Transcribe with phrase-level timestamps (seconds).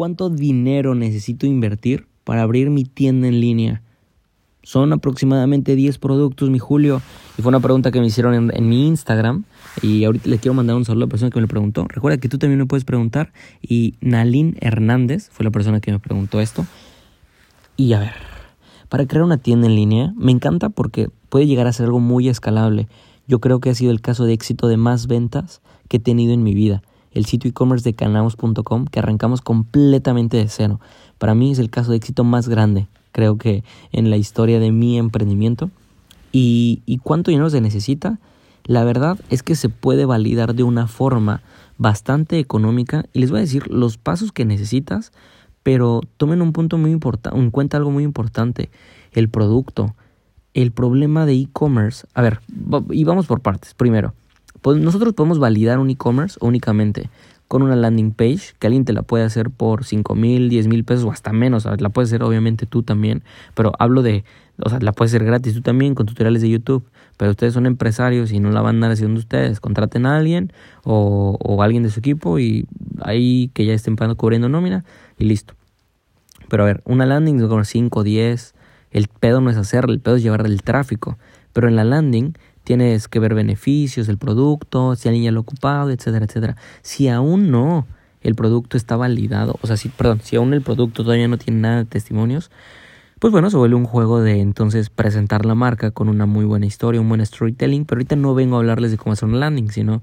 [0.00, 3.82] ¿cuánto dinero necesito invertir para abrir mi tienda en línea?
[4.62, 7.02] Son aproximadamente 10 productos, mi Julio.
[7.36, 9.44] Y fue una pregunta que me hicieron en, mi Instagram.
[9.82, 11.84] Y ahorita le quiero mandar un saludo a la persona que me lo preguntó.
[11.86, 13.34] Recuerda que tú también me puedes preguntar.
[13.60, 16.64] Y Nalin Hernández fue la persona que me preguntó esto.
[17.76, 18.14] Y a ver,
[18.88, 22.30] para crear una tienda en línea, me encanta porque puede llegar a ser algo muy
[22.30, 22.88] escalable.
[23.28, 26.32] Yo creo que ha sido el caso de éxito de más ventas que he tenido
[26.32, 26.82] en mi vida.
[27.12, 30.80] El sitio e-commerce de canaos.com que arrancamos completamente de cero.
[31.18, 34.72] Para mí es el caso de éxito más grande creo que en la historia de
[34.72, 35.70] mi emprendimiento.
[36.32, 38.18] ¿Y, y cuánto dinero se necesita?
[38.64, 41.42] La verdad es que se puede validar de una forma
[41.78, 45.12] bastante económica y les voy a decir los pasos que necesitas,
[45.62, 48.70] pero tomen un punto muy importante, en cuenta algo muy importante,
[49.12, 49.94] el producto.
[50.52, 52.40] El problema de e-commerce, a ver,
[52.90, 53.72] y vamos por partes.
[53.74, 54.14] Primero,
[54.64, 57.10] nosotros podemos validar un e-commerce únicamente
[57.48, 60.84] con una landing page que alguien te la puede hacer por 5 mil, 10 mil
[60.84, 61.64] pesos o hasta menos.
[61.64, 63.24] La puedes hacer obviamente tú también,
[63.54, 64.24] pero hablo de,
[64.62, 66.84] o sea, la puedes hacer gratis tú también con tutoriales de YouTube.
[67.16, 69.60] Pero ustedes son empresarios y no la van a andar haciendo ustedes.
[69.60, 70.52] Contraten a alguien
[70.84, 72.66] o, o alguien de su equipo y
[73.02, 74.84] ahí que ya estén cubriendo nómina
[75.18, 75.54] y listo.
[76.48, 78.54] Pero a ver, una landing con 5, 10,
[78.92, 81.18] el pedo no es hacerla, el pedo es llevar el tráfico.
[81.52, 82.34] Pero en la landing
[82.70, 86.56] Tienes que ver beneficios del producto, si alguien ya lo ha ocupado, etcétera, etcétera.
[86.82, 87.84] Si aún no
[88.20, 91.58] el producto está validado, o sea, si, perdón, si aún el producto todavía no tiene
[91.58, 92.52] nada de testimonios,
[93.18, 96.64] pues bueno, se vuelve un juego de entonces presentar la marca con una muy buena
[96.64, 99.72] historia, un buen storytelling, pero ahorita no vengo a hablarles de cómo hacer un landing,
[99.72, 100.00] sino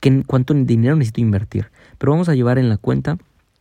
[0.00, 1.70] que, cuánto dinero necesito invertir.
[1.98, 3.18] Pero vamos a llevar en la cuenta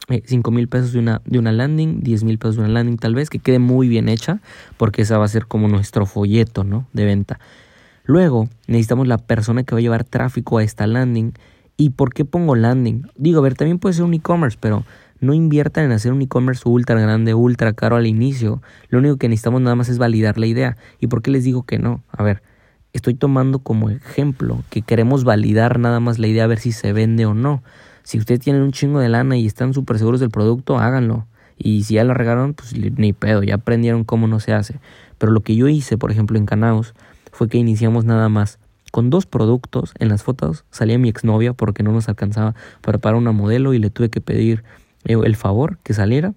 [0.09, 2.97] eh, 5 mil pesos de una, de una landing, 10 mil pesos de una landing
[2.97, 4.40] tal vez, que quede muy bien hecha,
[4.78, 6.88] porque esa va a ser como nuestro folleto, ¿no?
[6.94, 7.40] De venta.
[8.04, 11.34] Luego necesitamos la persona que va a llevar tráfico a esta landing.
[11.78, 13.08] ¿Y por qué pongo landing?
[13.16, 14.86] Digo, a ver, también puede ser un e-commerce, pero
[15.20, 18.62] no inviertan en hacer un e-commerce ultra grande, ultra caro al inicio.
[18.90, 20.78] Lo único que necesitamos nada más es validar la idea.
[21.00, 22.04] ¿Y por qué les digo que no?
[22.12, 22.44] A ver,
[22.92, 26.91] estoy tomando como ejemplo que queremos validar nada más la idea a ver si se
[26.91, 27.64] vende o no.
[28.03, 31.25] Si ustedes tienen un chingo de lana y están súper seguros del producto, háganlo.
[31.58, 34.80] Y si ya lo regaron, pues ni pedo, ya aprendieron cómo no se hace.
[35.18, 36.94] Pero lo que yo hice, por ejemplo, en Canaos,
[37.34, 38.60] fue que iniciamos nada más
[38.92, 39.94] con dos productos.
[39.98, 43.80] En las fotos salía mi exnovia porque no nos alcanzaba para pagar una modelo y
[43.80, 44.64] le tuve que pedir
[45.04, 46.34] eh, el favor que saliera.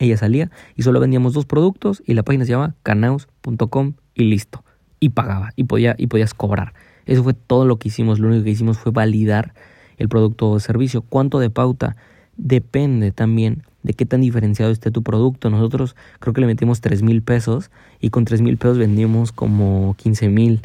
[0.00, 4.64] Ella salía y solo vendíamos dos productos y la página se llama canaus.com y listo.
[4.98, 6.74] Y pagaba y, podía, y podías cobrar.
[7.06, 8.18] Eso fue todo lo que hicimos.
[8.18, 9.54] Lo único que hicimos fue validar
[9.96, 11.02] el producto o servicio.
[11.02, 11.96] ¿Cuánto de pauta?
[12.36, 15.50] Depende también de qué tan diferenciado esté tu producto.
[15.50, 17.70] Nosotros creo que le metimos 3 mil pesos
[18.00, 20.60] y con 3 mil pesos vendimos como 15 mil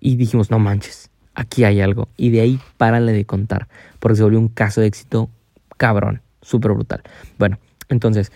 [0.00, 2.08] y dijimos, no manches, aquí hay algo.
[2.16, 3.68] Y de ahí párale de contar,
[3.98, 5.30] porque se volvió un caso de éxito
[5.76, 7.02] cabrón, súper brutal.
[7.38, 7.58] Bueno,
[7.88, 8.32] entonces,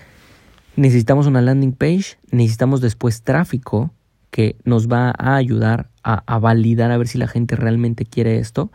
[0.76, 3.90] necesitamos una landing page, necesitamos después tráfico
[4.30, 8.38] que nos va a ayudar a, a validar a ver si la gente realmente quiere
[8.38, 8.70] esto.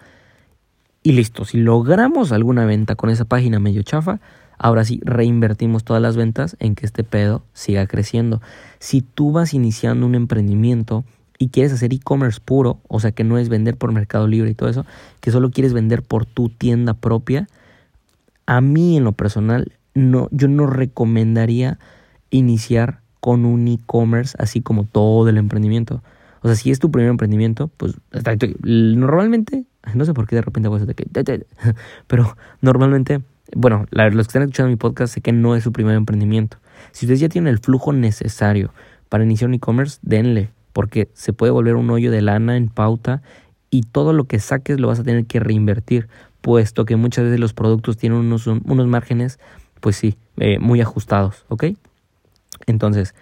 [1.04, 4.20] Y listo, si logramos alguna venta con esa página medio chafa,
[4.64, 8.42] Ahora sí, reinvertimos todas las ventas en que este pedo siga creciendo.
[8.78, 11.04] Si tú vas iniciando un emprendimiento
[11.40, 14.54] y quieres hacer e-commerce puro, o sea que no es vender por Mercado Libre y
[14.54, 14.86] todo eso,
[15.20, 17.48] que solo quieres vender por tu tienda propia,
[18.46, 21.80] a mí en lo personal, no, yo no recomendaría
[22.30, 26.04] iniciar con un e-commerce así como todo el emprendimiento.
[26.44, 27.96] O sea, si es tu primer emprendimiento, pues
[28.62, 31.08] normalmente, no sé por qué de repente voy a que,
[32.06, 33.22] pero normalmente
[33.56, 36.58] bueno, los que están escuchando mi podcast sé que no es su primer emprendimiento.
[36.92, 38.74] Si ustedes ya tienen el flujo necesario
[39.10, 43.22] para iniciar un e-commerce, denle, porque se puede volver un hoyo de lana en pauta
[43.70, 46.08] y todo lo que saques lo vas a tener que reinvertir,
[46.42, 49.40] puesto que muchas veces los productos tienen unos, unos márgenes,
[49.80, 51.66] pues sí, eh, muy ajustados, ¿ok?
[52.68, 53.16] Entonces,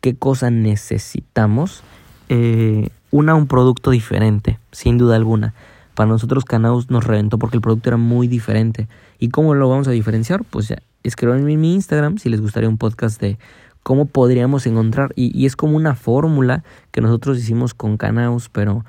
[0.00, 1.82] ¿qué cosa necesitamos?
[2.28, 5.54] Eh, una, un producto diferente, sin duda alguna.
[5.94, 8.88] Para nosotros Canaus nos reventó porque el producto era muy diferente.
[9.18, 10.44] ¿Y cómo lo vamos a diferenciar?
[10.44, 13.38] Pues ya, escriban en mi Instagram si les gustaría un podcast de
[13.82, 15.12] cómo podríamos encontrar.
[15.16, 18.84] Y, es como una fórmula que nosotros hicimos con Canaus, pero...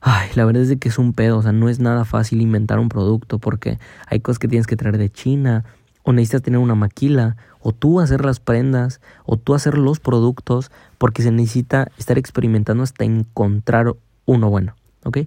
[0.00, 2.40] Ay, la verdad es de que es un pedo, o sea, no es nada fácil
[2.40, 5.64] inventar un producto porque hay cosas que tienes que traer de China,
[6.04, 10.70] o necesitas tener una maquila, o tú hacer las prendas, o tú hacer los productos,
[10.98, 15.18] porque se necesita estar experimentando hasta encontrar uno bueno, ¿ok?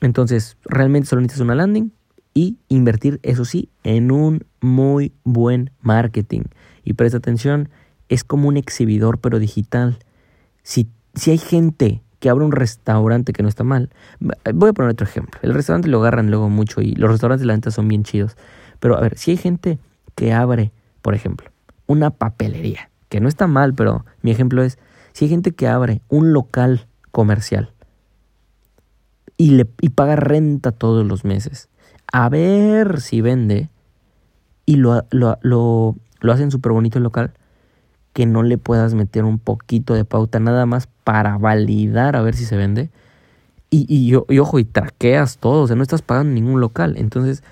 [0.00, 1.92] Entonces, realmente solo necesitas una landing
[2.34, 6.42] y invertir, eso sí, en un muy buen marketing.
[6.84, 7.68] Y presta atención,
[8.08, 9.98] es como un exhibidor, pero digital.
[10.62, 13.90] Si, si hay gente que abre un restaurante que no está mal,
[14.20, 15.40] voy a poner otro ejemplo.
[15.42, 18.36] El restaurante lo agarran luego mucho y los restaurantes la venta son bien chidos.
[18.80, 19.78] Pero a ver, si hay gente
[20.14, 21.50] que abre por ejemplo,
[21.86, 24.78] una papelería, que no está mal, pero mi ejemplo es,
[25.12, 27.72] si hay gente que abre un local comercial
[29.36, 31.68] y, le, y paga renta todos los meses,
[32.12, 33.70] a ver si vende
[34.66, 37.32] y lo, lo, lo, lo hacen súper bonito el local,
[38.12, 42.34] que no le puedas meter un poquito de pauta nada más para validar a ver
[42.34, 42.90] si se vende.
[43.70, 46.94] Y, y, y, ojo, y traqueas todo, o sea, no estás pagando ningún local.
[46.98, 47.42] Entonces,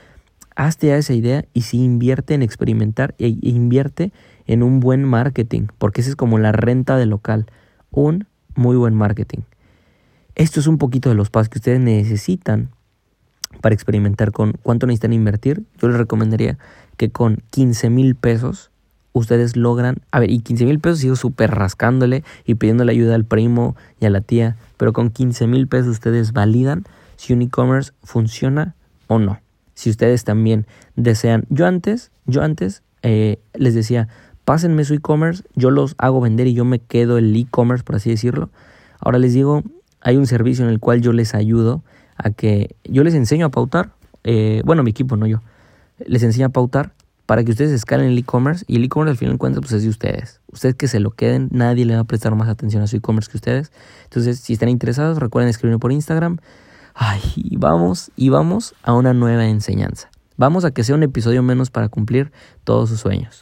[0.55, 4.13] hazte a esa idea y si invierte en experimentar e, e invierte
[4.47, 7.47] en un buen marketing, porque esa es como la renta del local,
[7.91, 9.41] un muy buen marketing.
[10.35, 12.69] Esto es un poquito de los pasos que ustedes necesitan
[13.61, 15.65] para experimentar con cuánto necesitan invertir.
[15.81, 16.59] Yo les recomendaría
[16.97, 18.71] que con 15 mil pesos
[19.13, 23.25] ustedes logran, a ver, y 15 mil pesos sigo súper rascándole y pidiéndole ayuda al
[23.25, 26.85] primo y a la tía, pero con 15 mil pesos ustedes validan
[27.17, 28.75] si un e-commerce funciona
[29.09, 29.41] o no.
[29.75, 30.67] Si ustedes también
[30.97, 34.09] desean, yo antes, yo antes eh, les decía,
[34.45, 38.11] pásenme su e-commerce, yo los hago vender y yo me quedo el e-commerce, por así
[38.11, 38.51] decirlo.
[39.01, 39.63] Ahora les digo,
[40.01, 41.83] hay un servicio en el cual yo les ayudo
[42.23, 43.91] a que, yo les enseño a pautar,
[44.25, 45.41] eh, bueno, mi equipo, no yo,
[46.07, 46.93] les enseño a pautar
[47.27, 49.85] para que ustedes escalen el e-commerce y el e-commerce al final de cuentas pues es
[49.85, 50.41] de ustedes.
[50.51, 53.31] Ustedes que se lo queden, nadie le va a prestar más atención a su e-commerce
[53.31, 53.71] que ustedes.
[54.05, 56.39] Entonces, si están interesados, recuerden escribirme por Instagram.
[56.95, 57.21] Ay,
[57.57, 60.11] vamos, y vamos a una nueva enseñanza.
[60.37, 62.33] Vamos a que sea un episodio menos para cumplir
[62.65, 63.39] todos sus sueños.